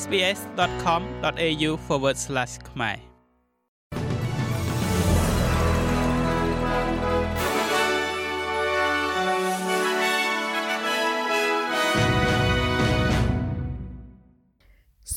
[0.00, 1.70] sbs.com.au/
[2.70, 3.12] ខ្មែរ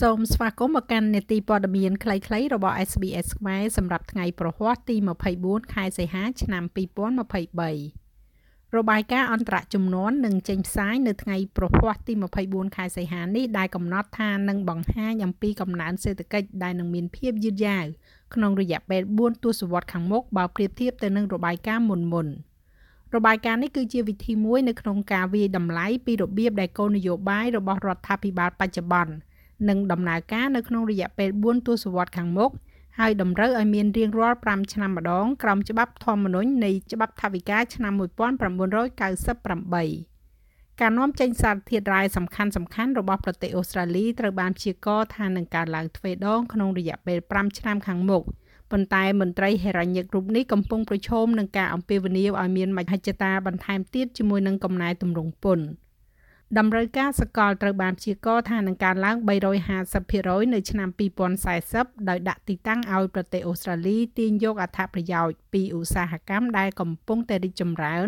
[0.01, 4.95] សូមស្វាគមន៍មកកាន់នេតិព័ត៌មានខ្លីៗរបស់ SBS ខ្មែរសម្រាប់ថ្ងៃប្រហ័សទី
[5.35, 8.04] 24ខែសីហាឆ្នាំ2023
[8.77, 12.13] របាយការណ៍អន្តរជំនាន់នឹងចេញផ្សាយនៅថ្ងៃប្រហ័សទី
[12.45, 17.85] 24ខែសីហានេះដែលកំណត់ថានឹងបង្ហាញអំពីកំណើនសេដ្ឋកិច្ចដែលនឹងមានភាពយឺតយ៉ាវ
[18.33, 22.27] ក្នុងរយៈពេល4ទសវត្សរ៍ខាងមុខបើប្រៀបធៀបទៅនឹងរបាយការណ៍មុនមុន
[23.15, 29.13] របាយការណ៍នេះគឺជាវិធីមួយនៅក្នុងការវាយតម្លៃពីរបៀបដែលគោលនយោបាយរបស់រដ្ឋាភិបាលបច្ចុប្បន្ន
[29.69, 32.51] នឹងដំណើរការនៅក្នុងរយៈពេល4ទសវត្សរ៍ខាងមុខ
[32.99, 38.01] ហើយតម្រូវឲ្យមានរៀងរាល់5ឆ្នាំម្ដងក្រោមច្បាប់ធម្មនុញ្ញនៃច្បាប់ថវិកាឆ្នាំ1998
[40.81, 48.23] ការនាំចេញសារធាតុរ៉ែសំខាន់សំខាន់របស់ប្រទេសអូស្ត្រាលីត្រូវបានព្យាករណ៍ថានឹងកើនឡើងទ្វេដងក្នុងរយៈពេល5ឆ្នាំខាងមុខ
[48.71, 55.65] ប៉ុន្តែមន្ត្រីហេរ៉ាញិករូបនេះកំពុងប្រឈមនឹងការអំពាវនាវឲ្យមានមហិច្ឆតាបន្ថែមទៀតជាមួយនឹងកំណែទម្រង់ពន្ធ
[56.57, 59.17] តម្រូវការសកលត្រូវបានព្យាករណ៍ថានឹងកើនឡើង
[59.85, 60.89] 350%នៅឆ្នាំ
[61.49, 68.07] 2040ដោយដាក់ទីតាំងឲ្យប្រទេសអូស្ត្រាលីទាញយកអត្ថប្រយោជន៍ពីឧស្សាហកម្មដែលកំពុងតែរីកចម្រើន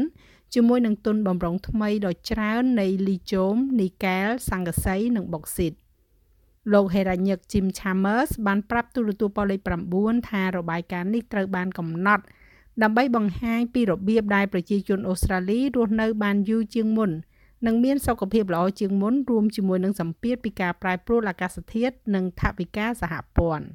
[0.54, 5.74] ជាមួយនឹងទុនបំរុងថ្មីដ៏ច្រើននៃលីជូម នីកែល សង្កសី និងបុកស៊ីត
[6.74, 9.60] លោកហេរ៉ាញឹក Jim Chambers បានប្រាប់ទូរទស្សន៍ប៉ូលេខ
[9.96, 12.24] 9ថារបាយការណ៍នេះត្រូវបានកំណត់
[12.84, 17.12] ដើម្បីបង្ហាញពីរបៀបដែលប្រជាជនអូស្ត្រាលីរស់នៅបានយូរជាងមុន
[17.66, 23.68] និងមានសុខភាពល្អជាងមុនរួមជាមួយនឹងសម្ពាធពីការប្រែប្រួលអាកាសធាតុនិងថវិកាសហព័ន្ធ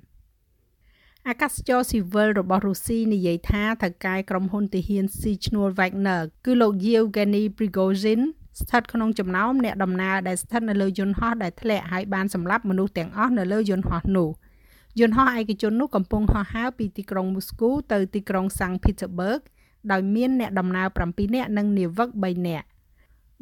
[1.28, 8.22] អាកាសចរស៊ីវិលរបស់រុស្ស៊ីនិយាយថាថៅកែក្រុមហ៊ុនទាហានស៊ីឈ្នួល Wagner គឺលោក Yevgeny Prigozhin
[8.60, 14.28] ស្ថិតក្នុងចំណោមអ្នកដំណើរដែលស្ថិតនៅលើយន្តហោះដែលធ្លាក់ហើយបានសម្លាប់មនុស្សទាំងអស់នៅលើយន្តហោះនោះ
[15.00, 19.38] យន្តហោះឯកជននោះកំពុងហោះហើរពីទីក្រុងមូស្គូទៅទីក្រុងសាំងភីតឺបឺក
[19.92, 22.66] ដោយមានអ្នកដំណើរ7នាក់និងនាវិក3នាក់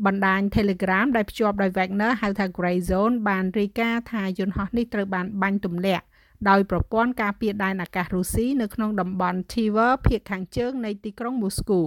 [0.07, 6.05] បណ្ដាញ Telegram ដែលភ្ជាប់ដោយ Wagner ហៅថា Grey Zone បានរាយការណ៍ថាយន្តហោះនេះត្រូវបានបាញ់ទម្លាក់
[6.49, 11.83] ដោយប្រព័ន្ធការពារដែនអាកាសរុស្ស៊ីនៅក្នុងតំបន់ Tver ភាគខាងជើងនៃទីក្រុងមូស្គូ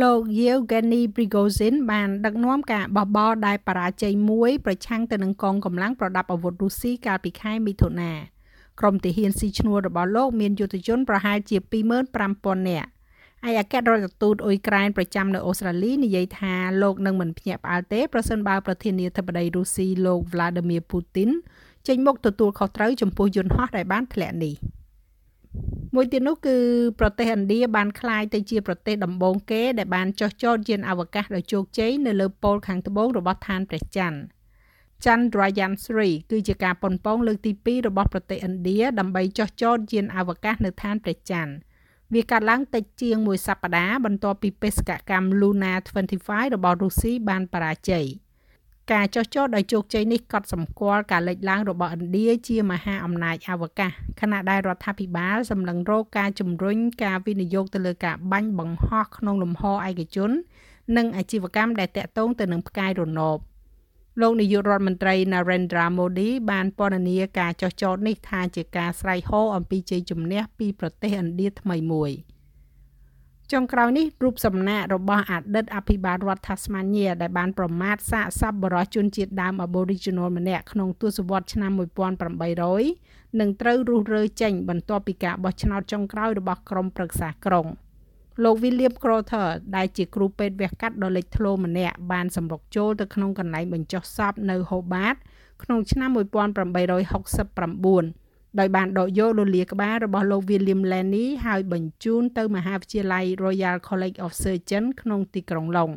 [0.00, 8.12] លោក Yevgeny Prigozhin បានដឹកនាំការបះបោរដែលបរាជ័យមួយប្រឆាំងទៅនឹងកងកម្លាំងប្រដាប់អាវុធរុស្ស៊ីកាលពីខែមិថុនា
[8.80, 11.56] ក្រុមទាហានស៊ីឈ្នួលរបស់លោកមានយុទ្ធជនប្រហែលជា
[12.12, 12.88] 25,000នាក់
[13.44, 21.30] ឯអគ្គរដ្ឋទូតអ៊ុយក្រែនប្រចាំនៅអូស្ត្រាលីនិយាយថាលោកនឹងមិនភ្ញាក់ផ្អើលទេប្រសិនបើប្រធានាធិបតីរុស្ស៊ីលោក Vladimir Putin
[21.86, 24.54] ចេញមុខទទួលខុសត្រូវចំពោះយន្តហោះដែលបានធ្លាក់នេះ
[25.94, 26.56] មួយទៀតនោះគឺ
[27.00, 34.18] ប្រទេសឥណ្ឌាបានក្លាយទៅជាប្រទេសដំបូងគេដែលបានចុះចតយានអវកាសដោយជោគជ័យនៅលើប៉ូលខាងត្បូងរបស់ឋានព្រះច័ន្ទ
[35.04, 35.88] Chandrayaan-3
[36.30, 41.52] គឺជាការប៉ុនប៉ងលើកទី2របស់ប្រទេសឥណ្ឌាដើម្បីចុះចតយានអវកាសនៅឋានព្រះច័ន្ទ
[42.14, 45.72] វាកាត់ឡើងតិចជាងមួយសប្តាហ៍បន្ទាប់ពីបេសកកម្ម Luna
[46.12, 48.06] 25របស់រុស្ស៊ីបានបរាជ័យ
[48.92, 53.90] ការចោះចោះដោយជោគជ័យនេះកត់សម្គាល់ការលេចឡើងរបស់ឥណ្ឌាជាមហាអំណាចអវកាស
[54.20, 60.30] ខណៈដែលរដ្ឋាភិបាលសម្លឹងរកការជំរុញការវិនិយោគទៅលើការបាញ់បង្ហោះក្នុងលំហឯកជន
[60.96, 63.38] និងអាជីវកម្មដែលតាក់ទងទៅនឹងផ្កាយរណប
[64.20, 72.10] លោកនាយករដ្ឋមន្ត្រី Narendra Modi បានពណ៌នាការចោះចោតនេះថាជាការស្រែកហូអំពីជ័យជំនះពីប្រទេសឥណ្ឌាថ្មីមួយ
[73.52, 81.70] ចុងក្រោយនេះរូបសំណាករបស់អតីតអភិបាលរដ្ឋ Tasmania ដែលបានប្រមាថសាកសពបរិសុជនជាតិដើម Aboriginal ម្នាក់ក្នុងទសវត្សរ៍ឆ្នាំ
[82.56, 87.66] 1800នឹងត្រូវរុះរើចេញបន្ទាប់ពីការបោះឆ្នោតចុងក្រោយរបស់ក្រុមប្រឹក្សាក្រុង។
[88.42, 95.16] លោក William Crowther ដែលជាគ្រូពេទ្យវះកាត់ដ៏លេចធ្លោម្នាក់បានសម្រុកចូលទៅក្នុងកន្លែងបញ្ចុះសពនៅ Hobart
[95.62, 105.90] ក្នុងឆ្នាំ1869ដោយបានដកយកលលាក្បាលរបស់លោក William Lenny ហើយបញ្ជូនទៅមហាវិទ្យាល័យ Royal College of Surgeons ក្នុងទីក្រុងឡុង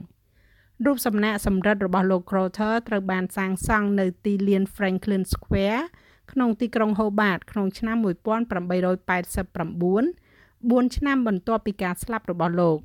[0.85, 5.83] រូបសំណាកសម្រិទ្ធរបស់លោក Crowther ត្រូវបានសាងសង់នៅទីលាន Franklin Square
[6.31, 10.28] ក្នុងទីក្រុង Hobart ក្នុងឆ្នាំ1889
[10.67, 12.79] 4ឆ្នាំបន្ទាប់ពីការស្លាប់របស់លោក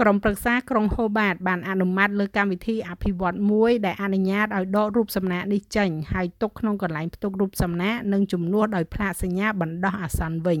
[0.00, 10.60] ក្រុមប្រឹក្សាក្រុងហូបាតបានអនុម័តលើកម្មវិធីអភិវឌ្ឍមួយដែលអនុញ្ញាតឲ្យដករូបសំណាកនេះចេញហើយទុកក្នុងកន្លែងផ្ទុករូបសំណាកនិងជំនួសដោយផ្លាកសញ្ញាបណ្ដោះអាសន្នវិញ